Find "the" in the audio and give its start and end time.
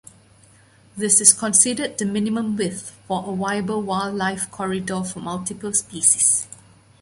1.99-2.05